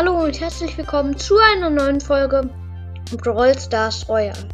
[0.00, 2.48] Hallo und herzlich willkommen zu einer neuen Folge
[3.16, 4.48] Brawl Stars Royal.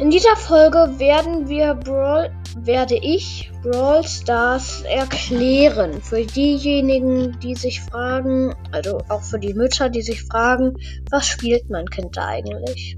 [0.00, 6.02] In dieser Folge werden wir Brawl, werde ich Brawl Stars erklären.
[6.02, 10.74] Für diejenigen, die sich fragen, also auch für die Mütter, die sich fragen,
[11.08, 12.96] was spielt mein Kind da eigentlich?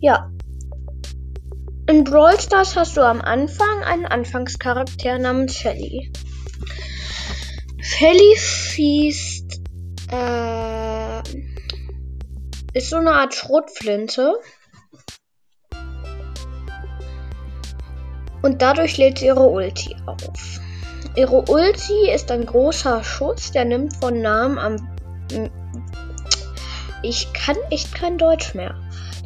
[0.00, 0.30] Ja.
[1.86, 6.10] In Brawl Stars hast du am Anfang einen Anfangscharakter namens Shelly.
[7.78, 9.37] Shelly schießt
[10.10, 11.22] äh,
[12.74, 14.34] ist so eine Art Schrotflinte.
[18.42, 20.60] Und dadurch lädt sie ihre Ulti auf.
[21.16, 24.76] Ihre Ulti ist ein großer Schuss, der nimmt von Namen am.
[27.02, 28.76] Ich kann echt kein Deutsch mehr.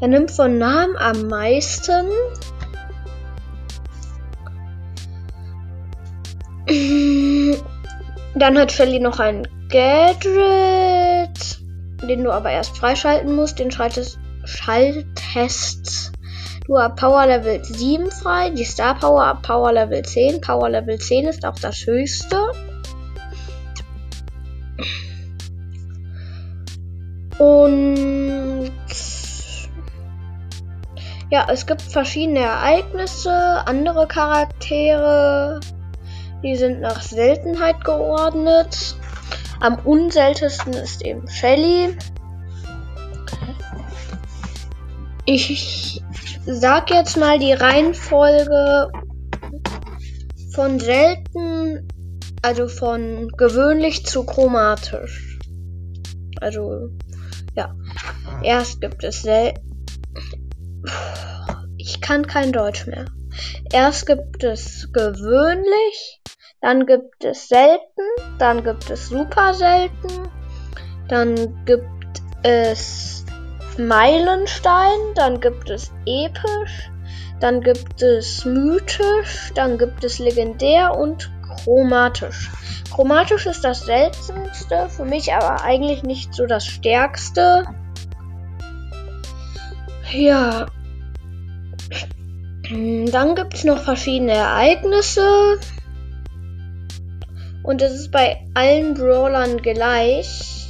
[0.00, 2.06] Der nimmt von Namen am meisten.
[8.34, 11.60] Dann hat Shelly noch einen Gadget,
[12.02, 13.58] den du aber erst freischalten musst.
[13.58, 16.12] Den schaltest, schaltest
[16.66, 18.50] du ab Power Level 7 frei.
[18.50, 20.42] Die Star Power ab Power Level 10.
[20.42, 22.36] Power Level 10 ist auch das höchste.
[27.38, 28.70] Und
[31.30, 33.32] ja, es gibt verschiedene Ereignisse,
[33.66, 35.60] andere Charaktere,
[36.42, 38.96] die sind nach Seltenheit geordnet.
[39.62, 41.96] Am unseltesten ist eben Shelly.
[45.24, 46.02] Ich
[46.46, 48.90] sag jetzt mal die Reihenfolge
[50.52, 51.86] von selten,
[52.42, 55.38] also von gewöhnlich zu chromatisch.
[56.40, 56.88] Also,
[57.54, 57.72] ja.
[58.42, 59.84] Erst gibt es selten.
[61.76, 63.04] Ich kann kein Deutsch mehr.
[63.72, 66.20] Erst gibt es gewöhnlich,
[66.62, 68.02] dann gibt es selten,
[68.38, 70.28] dann gibt es super selten,
[71.08, 73.24] dann gibt es
[73.76, 76.90] Meilenstein, dann gibt es episch,
[77.40, 82.50] dann gibt es mythisch, dann gibt es legendär und chromatisch.
[82.94, 87.64] Chromatisch ist das seltenste, für mich aber eigentlich nicht so das stärkste.
[90.12, 90.66] Ja.
[92.70, 95.58] Dann gibt es noch verschiedene Ereignisse.
[97.62, 100.68] Und es ist bei allen Brawlern gleich,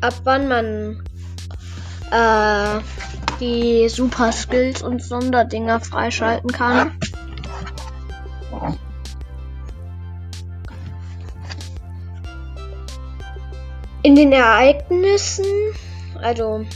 [0.00, 1.02] ab wann man
[2.10, 2.80] äh,
[3.40, 6.92] die Super Skills und Sonderdinger freischalten kann.
[14.02, 15.46] In den Ereignissen,
[16.20, 16.66] also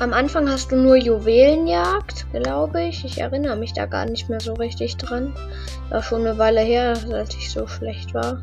[0.00, 3.04] am Anfang hast du nur Juwelenjagd, glaube ich.
[3.04, 5.34] Ich erinnere mich da gar nicht mehr so richtig dran.
[5.90, 8.40] War schon eine Weile her, als ich so schlecht war.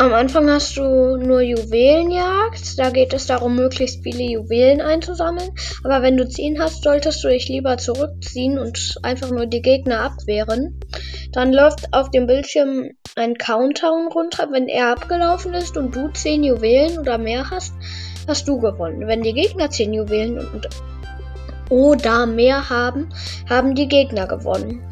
[0.00, 2.78] Am Anfang hast du nur Juwelenjagd.
[2.78, 5.50] Da geht es darum, möglichst viele Juwelen einzusammeln.
[5.84, 10.00] Aber wenn du 10 hast, solltest du dich lieber zurückziehen und einfach nur die Gegner
[10.00, 10.80] abwehren.
[11.32, 14.48] Dann läuft auf dem Bildschirm ein Countdown runter.
[14.50, 17.74] Wenn er abgelaufen ist und du 10 Juwelen oder mehr hast,
[18.26, 19.06] hast du gewonnen.
[19.06, 20.66] Wenn die Gegner 10 Juwelen und
[21.68, 23.10] oder mehr haben,
[23.50, 24.89] haben die Gegner gewonnen.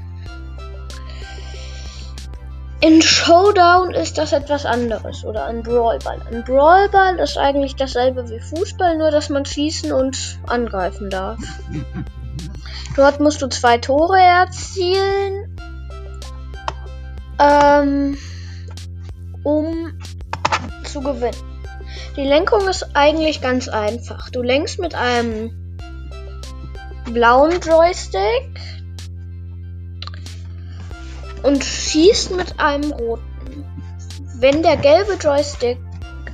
[2.80, 6.20] In Showdown ist das etwas anderes oder ein Brawlball.
[6.30, 11.40] Ein Brawlball ist eigentlich dasselbe wie Fußball, nur dass man schießen und angreifen darf.
[12.96, 15.56] Dort musst du zwei Tore erzielen,
[17.40, 18.16] ähm,
[19.42, 19.98] um
[20.84, 21.36] zu gewinnen.
[22.16, 24.30] Die Lenkung ist eigentlich ganz einfach.
[24.30, 25.78] Du lenkst mit einem
[27.06, 28.60] blauen Joystick
[31.42, 33.64] und schießt mit einem roten.
[34.38, 35.78] Wenn der gelbe Joystick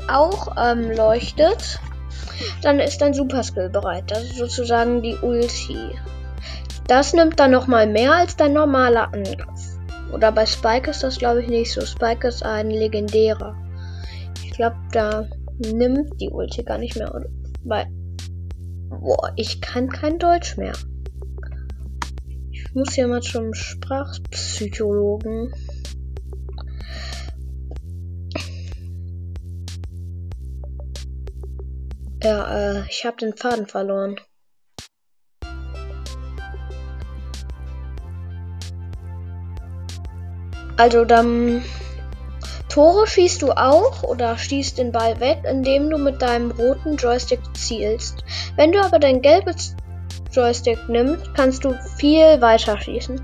[0.09, 1.81] auch ähm, leuchtet,
[2.63, 4.05] dann ist dein Super Skill bereit.
[4.09, 5.79] Das ist sozusagen die Ulti.
[6.87, 9.79] Das nimmt dann nochmal mehr als dein normaler Angriff.
[10.13, 11.81] Oder bei Spike ist das glaube ich nicht so.
[11.81, 13.57] Spike ist ein legendärer.
[14.45, 15.27] Ich glaube, da
[15.59, 17.11] nimmt die Ulti gar nicht mehr.
[17.65, 17.87] Weil.
[18.91, 20.75] Boah, ich kann kein Deutsch mehr
[22.75, 25.53] muss ja mal zum Sprachpsychologen.
[32.23, 34.17] Ja, äh, ich habe den Faden verloren.
[40.77, 41.63] Also dann
[42.69, 47.39] Tore schießt du auch oder schießt den Ball weg, indem du mit deinem roten Joystick
[47.55, 48.25] zielst.
[48.57, 49.77] Wenn du aber dein gelbes
[50.35, 53.21] Joystick nimmst, kannst du viel weiter schießen.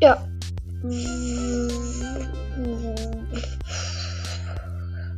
[0.00, 0.22] Ja.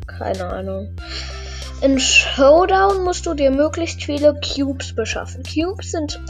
[0.06, 0.96] Keine Ahnung.
[1.82, 5.42] In Showdown musst du dir möglichst viele Cubes beschaffen.
[5.42, 6.20] Cubes sind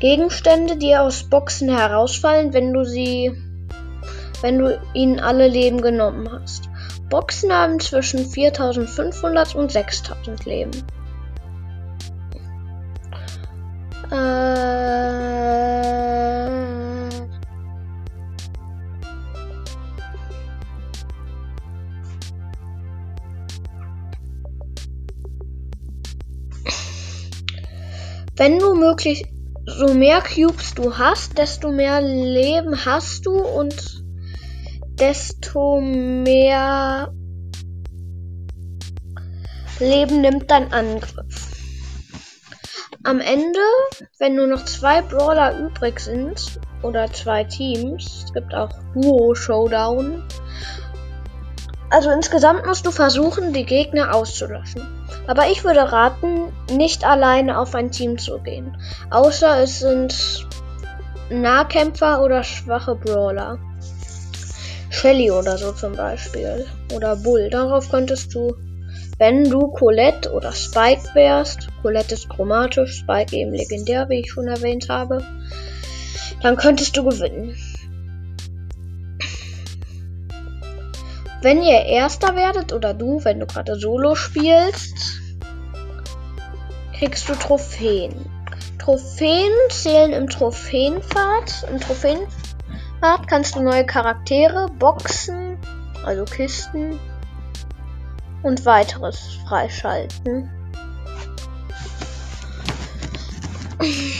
[0.00, 3.32] Gegenstände, die aus Boxen herausfallen, wenn du sie,
[4.40, 6.68] wenn du ihnen alle Leben genommen hast.
[7.08, 10.70] Boxen haben zwischen 4500 und 6000 Leben.
[14.10, 14.86] Äh
[28.38, 29.24] Wenn du möglich,
[29.64, 34.05] so mehr Cubes du hast, desto mehr Leben hast du und
[34.98, 37.12] desto mehr
[39.78, 41.52] Leben nimmt dein Angriff.
[43.04, 43.60] Am Ende,
[44.18, 50.22] wenn nur noch zwei Brawler übrig sind, oder zwei Teams, es gibt auch Duo Showdown.
[51.90, 54.82] Also insgesamt musst du versuchen, die Gegner auszulöschen.
[55.26, 58.76] Aber ich würde raten, nicht alleine auf ein Team zu gehen.
[59.10, 60.48] Außer es sind
[61.30, 63.58] Nahkämpfer oder schwache Brawler.
[64.90, 66.66] Shelly oder so zum Beispiel.
[66.94, 67.50] Oder Bull.
[67.50, 68.54] Darauf könntest du,
[69.18, 74.46] wenn du Colette oder Spike wärst, Colette ist chromatisch, Spike eben legendär, wie ich schon
[74.46, 75.22] erwähnt habe,
[76.42, 77.56] dann könntest du gewinnen.
[81.42, 84.96] Wenn ihr Erster werdet oder du, wenn du gerade Solo spielst,
[86.98, 88.14] kriegst du Trophäen.
[88.78, 91.66] Trophäen zählen im Trophäenpfad.
[91.70, 91.80] Im
[93.00, 95.58] Trophäenpfad kannst du neue Charaktere, Boxen,
[96.04, 96.98] also Kisten
[98.42, 100.50] und weiteres freischalten.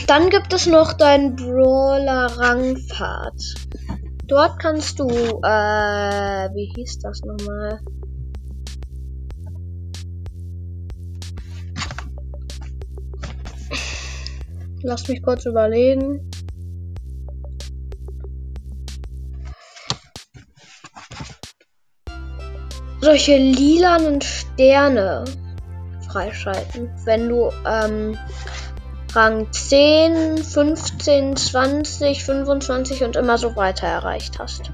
[0.07, 3.33] Dann gibt es noch dein Brawler-Rangpfad.
[4.27, 7.81] Dort kannst du, äh, wie hieß das nochmal?
[14.83, 16.29] Lass mich kurz überlegen.
[23.07, 25.25] Solche lilanen Sterne
[26.09, 28.19] freischalten, wenn du ähm,
[29.15, 34.73] Rang 10, 15, 20, 25 und immer so weiter erreicht hast.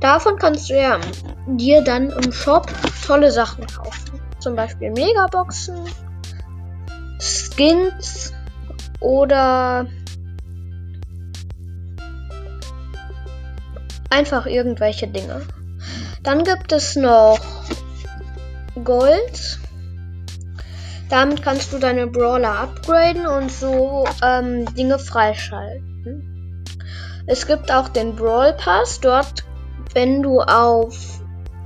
[0.00, 0.98] Davon kannst du ja
[1.46, 2.66] dir dann im Shop
[3.06, 4.22] tolle Sachen kaufen.
[4.38, 5.84] Zum Beispiel Megaboxen,
[7.20, 8.32] Skins
[9.00, 9.86] oder
[14.08, 15.42] einfach irgendwelche Dinge.
[16.24, 17.38] Dann gibt es noch
[18.82, 19.58] Gold.
[21.10, 26.64] Damit kannst du deine Brawler upgraden und so ähm, Dinge freischalten.
[27.26, 29.00] Es gibt auch den Brawl Pass.
[29.00, 29.44] Dort,
[29.92, 30.96] wenn du auf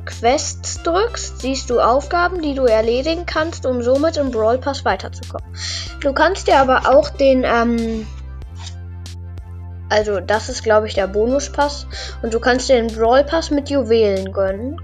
[0.04, 5.54] Quests drückst, siehst du Aufgaben, die du erledigen kannst, um somit im Brawl Pass weiterzukommen.
[6.00, 8.06] Du kannst dir aber auch den, ähm,
[9.88, 11.86] also das ist glaube ich der Bonuspass
[12.22, 14.80] und du kannst dir den Brawl Pass mit Juwelen gönnen.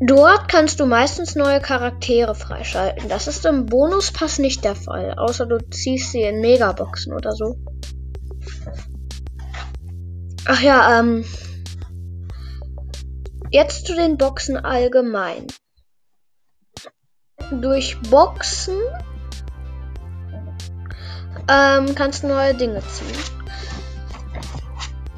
[0.00, 3.08] Dort kannst du meistens neue Charaktere freischalten.
[3.08, 7.56] Das ist im Bonuspass nicht der Fall, außer du ziehst sie in Megaboxen oder so.
[10.46, 11.24] Ach ja, ähm.
[13.50, 15.46] Jetzt zu den Boxen allgemein.
[17.50, 18.78] Durch Boxen
[21.48, 23.18] ähm, kannst du neue Dinge ziehen.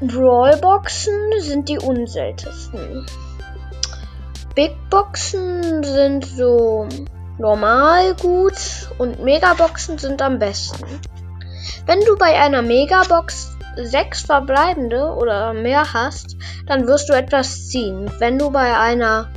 [0.00, 3.06] Brawlboxen sind die unseltesten.
[4.54, 6.88] Big Boxen sind so
[7.38, 10.84] normal gut und Megaboxen sind am besten.
[11.86, 18.10] Wenn du bei einer Megabox sechs verbleibende oder mehr hast, dann wirst du etwas ziehen.
[18.18, 19.28] Wenn du bei einer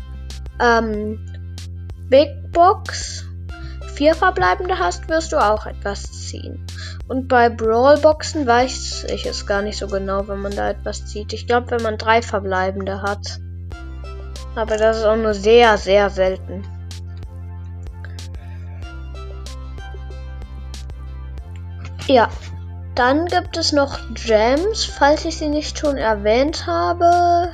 [0.60, 1.26] ähm,
[2.10, 3.26] Big Box
[3.96, 6.66] vier verbleibende hast, wirst du auch etwas ziehen.
[7.08, 11.06] Und bei Brawl Boxen weiß ich es gar nicht so genau, wenn man da etwas
[11.06, 11.34] zieht.
[11.34, 13.40] Ich glaube, wenn man drei verbleibende hat.
[14.56, 16.64] Aber das ist auch nur sehr, sehr selten.
[22.08, 22.30] Ja,
[22.96, 27.50] dann gibt es noch Gems, falls ich sie nicht schon erwähnt habe.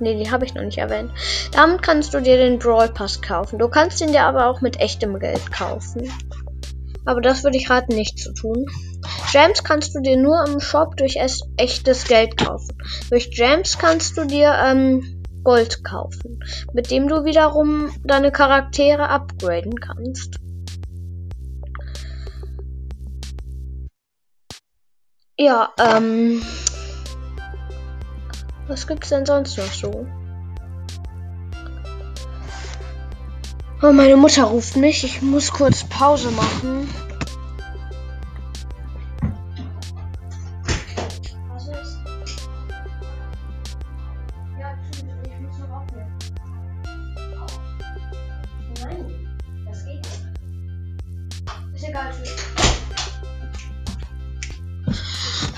[0.00, 1.10] Ne, die habe ich noch nicht erwähnt.
[1.52, 3.58] Damit kannst du dir den Brawl Pass kaufen.
[3.58, 6.10] Du kannst ihn dir aber auch mit echtem Geld kaufen.
[7.04, 8.66] Aber das würde ich raten, nicht zu tun.
[9.32, 11.16] Gems kannst du dir nur im Shop durch
[11.56, 12.76] echtes Geld kaufen.
[13.10, 19.80] Durch Gems kannst du dir ähm, Gold kaufen, mit dem du wiederum deine Charaktere upgraden
[19.80, 20.36] kannst.
[25.38, 26.42] Ja, ähm.
[28.68, 30.06] Was gibt's denn sonst noch so?
[33.82, 35.04] Oh, meine Mutter ruft mich.
[35.04, 36.86] Ich muss kurz Pause machen.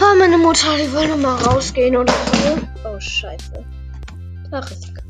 [0.01, 2.70] Oh, meine Mutter, die wollen mal rausgehen oder so.
[3.01, 3.65] Scheiße.
[4.51, 5.05] Ach, ist egal.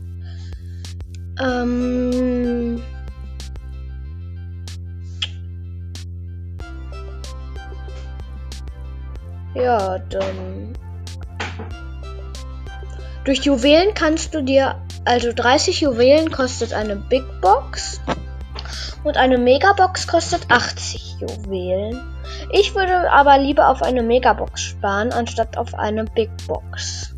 [1.41, 2.83] Ähm.
[9.55, 10.73] Ja, dann.
[13.25, 18.01] Durch Juwelen kannst du dir, also 30 Juwelen kostet eine Big Box
[19.05, 22.01] und eine Megabox kostet 80 Juwelen.
[22.53, 27.15] Ich würde aber lieber auf eine Megabox sparen, anstatt auf eine Big Box.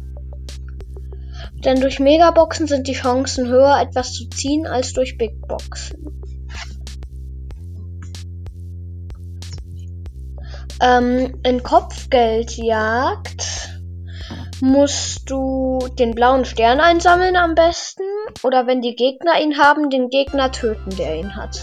[1.64, 6.22] Denn durch Megaboxen sind die Chancen höher, etwas zu ziehen, als durch Big Boxen.
[10.80, 13.70] Ähm, in Kopfgeldjagd
[14.60, 18.02] musst du den blauen Stern einsammeln am besten.
[18.42, 21.60] Oder wenn die Gegner ihn haben, den Gegner töten, der ihn hat.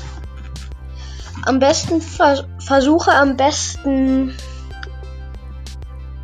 [1.45, 4.35] Am besten vers versuche am besten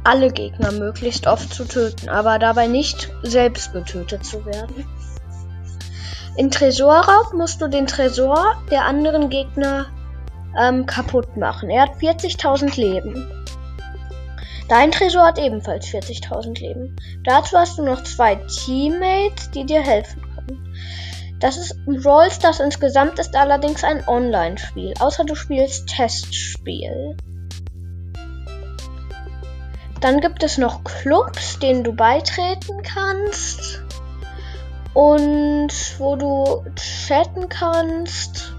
[0.06, 4.86] alle Gegner möglichst oft zu töten, aber dabei nicht selbst getötet zu werden.
[6.38, 9.88] In Tresorraub musst du den Tresor der anderen Gegner
[10.60, 11.70] ähm, kaputt machen.
[11.70, 13.46] Er hat 40.000 Leben.
[14.68, 16.96] Dein Tresor hat ebenfalls 40.000 Leben.
[17.24, 20.76] Dazu hast du noch zwei Teammates, die dir helfen können.
[21.40, 27.16] Das ist Brawl Stars insgesamt ist allerdings ein Online-Spiel, außer du spielst Testspiel.
[30.06, 33.82] Dann gibt es noch Clubs, denen du beitreten kannst
[34.94, 38.54] und wo du chatten kannst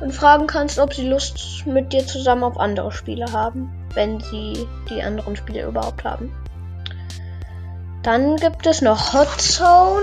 [0.00, 4.66] und fragen kannst, ob sie Lust mit dir zusammen auf andere Spiele haben, wenn sie
[4.88, 6.32] die anderen Spiele überhaupt haben.
[8.02, 10.00] Dann gibt es noch Hot Zone.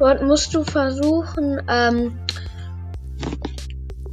[0.00, 2.18] Dort musst du versuchen, ähm,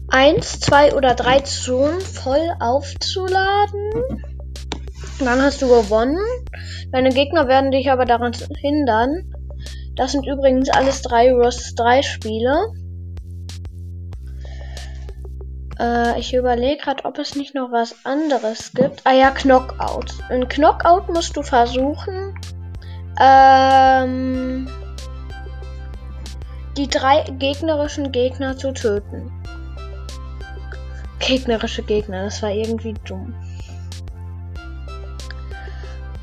[0.10, 4.37] eins, zwei oder drei Zonen voll aufzuladen.
[5.20, 6.20] Dann hast du gewonnen.
[6.92, 9.34] Deine Gegner werden dich aber daran hindern.
[9.96, 12.72] Das sind übrigens alles drei Ross 3 Spiele.
[15.80, 19.02] Äh, ich überlege gerade, ob es nicht noch was anderes gibt.
[19.06, 20.14] Ah ja, Knockout.
[20.30, 22.36] In Knockout musst du versuchen,
[23.20, 24.68] ähm,
[26.78, 29.32] die drei gegnerischen Gegner zu töten.
[31.20, 33.34] Gegnerische Gegner, das war irgendwie dumm.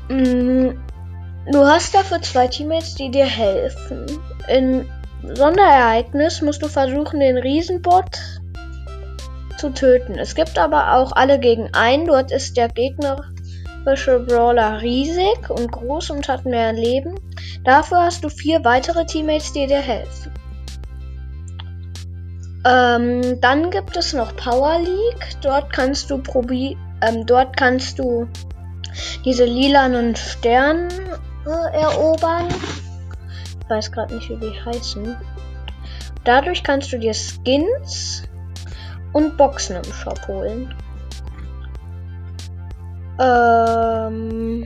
[0.09, 0.69] Mm,
[1.51, 4.05] du hast dafür zwei Teammates, die dir helfen.
[4.47, 4.85] In
[5.33, 8.19] Sonderereignis musst du versuchen, den Riesenbot
[9.57, 10.15] zu töten.
[10.15, 12.05] Es gibt aber auch alle gegen einen.
[12.05, 17.15] Dort ist der gegnerische Brawler riesig und groß und hat mehr Leben.
[17.63, 20.31] Dafür hast du vier weitere Teammates, die dir helfen.
[22.67, 25.37] Ähm, dann gibt es noch Power League.
[25.41, 28.27] Dort kannst du probi ähm, dort kannst du
[29.23, 30.89] diese lilanen Sterne
[31.45, 32.47] äh, erobern.
[33.61, 35.15] Ich weiß gerade nicht, wie die heißen.
[36.23, 38.23] Dadurch kannst du dir Skins
[39.13, 40.73] und Boxen im Shop holen.
[43.19, 44.65] Ähm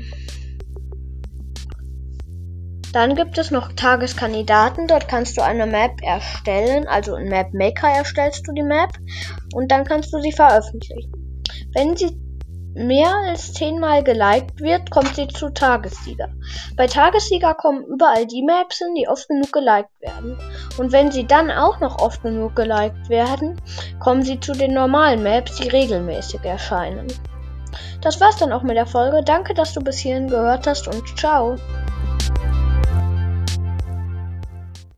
[2.91, 4.87] dann gibt es noch Tageskandidaten.
[4.87, 6.87] Dort kannst du eine Map erstellen.
[6.87, 8.91] Also in Map Maker erstellst du die Map
[9.53, 11.11] und dann kannst du sie veröffentlichen.
[11.75, 12.19] Wenn sie
[12.73, 16.29] mehr als zehnmal geliked wird, kommt sie zu Tagessieger.
[16.75, 20.37] Bei Tagessieger kommen überall die Maps hin, die oft genug geliked werden.
[20.77, 23.59] Und wenn sie dann auch noch oft genug geliked werden,
[23.99, 27.07] kommen sie zu den normalen Maps, die regelmäßig erscheinen.
[28.01, 29.23] Das war's dann auch mit der Folge.
[29.23, 31.57] Danke, dass du bis hierhin gehört hast und ciao.